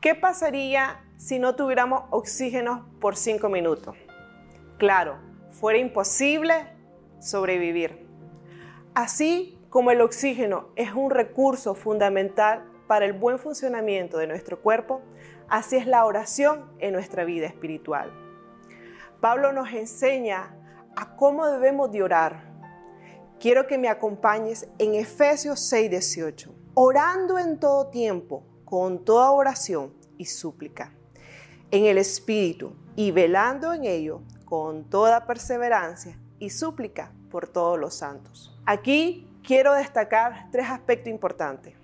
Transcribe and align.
¿Qué 0.00 0.14
pasaría 0.14 1.04
si 1.18 1.38
no 1.38 1.56
tuviéramos 1.56 2.04
oxígeno 2.08 2.88
por 3.02 3.16
cinco 3.16 3.50
minutos? 3.50 3.96
Claro, 4.78 5.18
fuera 5.50 5.78
imposible 5.78 6.54
sobrevivir. 7.20 8.08
Así 8.94 9.58
como 9.68 9.90
el 9.90 10.00
oxígeno 10.00 10.70
es 10.74 10.94
un 10.94 11.10
recurso 11.10 11.74
fundamental 11.74 12.64
para 12.86 13.04
el 13.04 13.12
buen 13.12 13.38
funcionamiento 13.38 14.16
de 14.16 14.26
nuestro 14.26 14.62
cuerpo, 14.62 15.02
así 15.50 15.76
es 15.76 15.86
la 15.86 16.06
oración 16.06 16.72
en 16.78 16.94
nuestra 16.94 17.24
vida 17.24 17.46
espiritual. 17.46 18.10
Pablo 19.20 19.52
nos 19.52 19.70
enseña 19.70 20.56
a 20.96 21.14
cómo 21.16 21.46
debemos 21.46 21.92
de 21.92 22.02
orar. 22.02 22.50
Quiero 23.38 23.66
que 23.66 23.76
me 23.76 23.90
acompañes 23.90 24.66
en 24.78 24.94
Efesios 24.94 25.60
6:18. 25.70 26.54
Orando 26.72 27.38
en 27.38 27.60
todo 27.60 27.90
tiempo, 27.90 28.46
con 28.70 29.04
toda 29.04 29.32
oración 29.32 29.92
y 30.16 30.26
súplica, 30.26 30.92
en 31.72 31.86
el 31.86 31.98
Espíritu, 31.98 32.72
y 32.94 33.10
velando 33.10 33.72
en 33.72 33.84
ello 33.84 34.22
con 34.44 34.84
toda 34.84 35.26
perseverancia 35.26 36.16
y 36.38 36.50
súplica 36.50 37.12
por 37.32 37.48
todos 37.48 37.80
los 37.80 37.94
santos. 37.94 38.56
Aquí 38.66 39.28
quiero 39.42 39.74
destacar 39.74 40.46
tres 40.52 40.70
aspectos 40.70 41.08
importantes. 41.08 41.74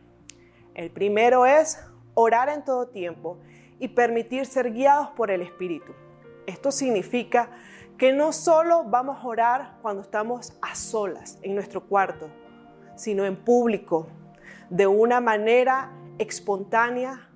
El 0.75 0.93
primero 0.93 1.45
es 1.45 1.79
orar 2.15 2.49
en 2.49 2.65
todo 2.65 2.87
tiempo 2.87 3.39
y 3.81 3.89
permitir 3.89 4.47
ser 4.47 4.73
guiados 4.73 5.09
por 5.11 5.33
el 5.33 5.43
Espíritu. 5.43 5.93
Esto 6.47 6.71
significa 6.71 7.51
que 7.99 8.13
no 8.13 8.33
solo 8.33 8.85
vamos 8.85 9.19
a 9.21 9.27
orar 9.27 9.79
cuando 9.83 10.03
estamos 10.03 10.53
a 10.63 10.77
solas 10.77 11.39
en 11.43 11.57
nuestro 11.57 11.83
cuarto, 11.83 12.29
sino 12.95 13.25
en 13.25 13.35
público, 13.35 14.07
de 14.71 14.87
una 14.87 15.21
manera 15.21 15.91
espontánea 16.19 17.31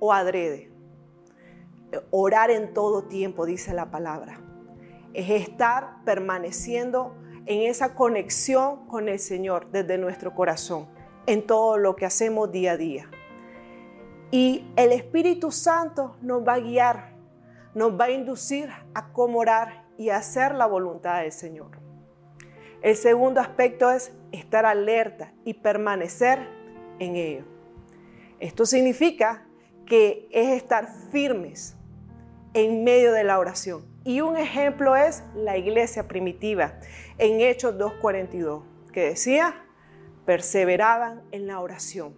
o 0.00 0.12
adrede. 0.12 0.70
Orar 2.10 2.50
en 2.50 2.74
todo 2.74 3.04
tiempo, 3.04 3.46
dice 3.46 3.72
la 3.72 3.90
palabra. 3.90 4.40
Es 5.14 5.30
estar 5.30 6.04
permaneciendo 6.04 7.14
en 7.46 7.62
esa 7.62 7.94
conexión 7.94 8.86
con 8.88 9.08
el 9.08 9.18
Señor 9.18 9.70
desde 9.70 9.96
nuestro 9.96 10.34
corazón, 10.34 10.86
en 11.26 11.46
todo 11.46 11.78
lo 11.78 11.96
que 11.96 12.04
hacemos 12.04 12.52
día 12.52 12.72
a 12.72 12.76
día. 12.76 13.10
Y 14.30 14.66
el 14.76 14.92
Espíritu 14.92 15.50
Santo 15.50 16.16
nos 16.20 16.46
va 16.46 16.54
a 16.54 16.60
guiar, 16.60 17.14
nos 17.74 17.98
va 17.98 18.06
a 18.06 18.10
inducir 18.10 18.68
a 18.94 19.12
cómo 19.12 19.38
orar 19.38 19.86
y 19.96 20.10
hacer 20.10 20.54
la 20.54 20.66
voluntad 20.66 21.22
del 21.22 21.32
Señor. 21.32 21.78
El 22.82 22.94
segundo 22.94 23.40
aspecto 23.40 23.90
es 23.90 24.12
estar 24.30 24.66
alerta 24.66 25.32
y 25.44 25.54
permanecer 25.54 26.38
en 26.98 27.16
ello. 27.16 27.57
Esto 28.40 28.66
significa 28.66 29.46
que 29.86 30.28
es 30.30 30.48
estar 30.50 30.88
firmes 31.10 31.76
en 32.54 32.84
medio 32.84 33.12
de 33.12 33.24
la 33.24 33.38
oración. 33.38 33.84
Y 34.04 34.20
un 34.20 34.36
ejemplo 34.36 34.96
es 34.96 35.24
la 35.34 35.56
iglesia 35.56 36.06
primitiva 36.06 36.78
en 37.18 37.40
Hechos 37.40 37.74
2.42, 37.76 38.62
que 38.92 39.00
decía, 39.08 39.64
perseveraban 40.24 41.22
en 41.32 41.46
la 41.46 41.60
oración. 41.60 42.14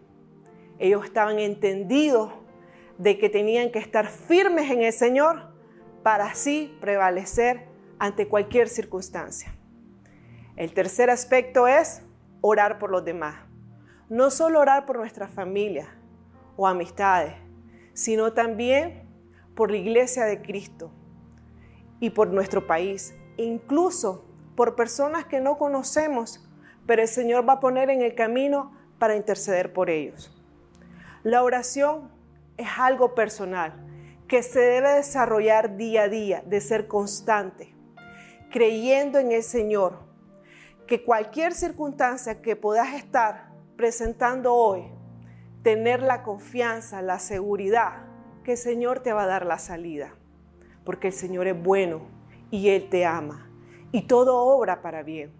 Ellos 0.78 1.04
estaban 1.04 1.38
entendidos 1.38 2.32
de 2.98 3.18
que 3.18 3.30
tenían 3.30 3.70
que 3.70 3.78
estar 3.78 4.08
firmes 4.08 4.70
en 4.70 4.82
el 4.82 4.92
Señor 4.92 5.52
para 6.02 6.26
así 6.26 6.76
prevalecer 6.80 7.66
ante 7.98 8.28
cualquier 8.28 8.68
circunstancia. 8.68 9.54
El 10.56 10.74
tercer 10.74 11.08
aspecto 11.08 11.66
es 11.66 12.02
orar 12.40 12.78
por 12.78 12.90
los 12.90 13.04
demás. 13.04 13.36
No 14.08 14.30
solo 14.30 14.60
orar 14.60 14.86
por 14.86 14.96
nuestra 14.96 15.28
familia 15.28 15.99
o 16.56 16.66
amistades, 16.66 17.34
sino 17.92 18.32
también 18.32 19.08
por 19.54 19.70
la 19.70 19.76
iglesia 19.76 20.24
de 20.24 20.40
Cristo 20.42 20.90
y 22.00 22.10
por 22.10 22.28
nuestro 22.28 22.66
país, 22.66 23.14
incluso 23.36 24.24
por 24.56 24.76
personas 24.76 25.26
que 25.26 25.40
no 25.40 25.58
conocemos, 25.58 26.46
pero 26.86 27.02
el 27.02 27.08
Señor 27.08 27.48
va 27.48 27.54
a 27.54 27.60
poner 27.60 27.90
en 27.90 28.02
el 28.02 28.14
camino 28.14 28.72
para 28.98 29.16
interceder 29.16 29.72
por 29.72 29.90
ellos. 29.90 30.36
La 31.22 31.42
oración 31.42 32.10
es 32.56 32.68
algo 32.78 33.14
personal 33.14 33.86
que 34.28 34.42
se 34.42 34.60
debe 34.60 34.94
desarrollar 34.94 35.76
día 35.76 36.02
a 36.02 36.08
día, 36.08 36.42
de 36.46 36.60
ser 36.60 36.86
constante, 36.86 37.74
creyendo 38.50 39.18
en 39.18 39.32
el 39.32 39.42
Señor, 39.42 39.98
que 40.86 41.04
cualquier 41.04 41.52
circunstancia 41.52 42.40
que 42.40 42.56
puedas 42.56 42.94
estar 42.94 43.50
presentando 43.76 44.54
hoy, 44.54 44.90
tener 45.62 46.02
la 46.02 46.22
confianza, 46.22 47.02
la 47.02 47.18
seguridad 47.18 48.04
que 48.44 48.52
el 48.52 48.58
Señor 48.58 49.00
te 49.00 49.12
va 49.12 49.24
a 49.24 49.26
dar 49.26 49.44
la 49.44 49.58
salida, 49.58 50.14
porque 50.84 51.08
el 51.08 51.12
Señor 51.12 51.46
es 51.46 51.62
bueno 51.62 52.02
y 52.50 52.68
Él 52.70 52.88
te 52.88 53.04
ama 53.04 53.50
y 53.92 54.02
todo 54.02 54.36
obra 54.36 54.82
para 54.82 55.02
bien. 55.02 55.32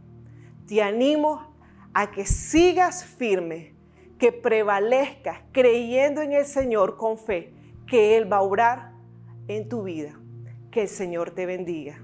Te 0.67 0.83
animo 0.83 1.55
a 1.95 2.11
que 2.11 2.27
sigas 2.27 3.05
firme, 3.05 3.75
que 4.19 4.33
prevalezcas 4.33 5.41
creyendo 5.53 6.21
en 6.21 6.33
el 6.33 6.45
Señor 6.45 6.97
con 6.97 7.19
fe, 7.19 7.53
que 7.87 8.17
Él 8.17 8.31
va 8.31 8.39
a 8.39 8.43
obrar 8.43 8.93
en 9.49 9.69
tu 9.69 9.83
vida. 9.83 10.19
Que 10.71 10.83
el 10.83 10.89
Señor 10.89 11.33
te 11.33 11.47
bendiga. 11.47 12.01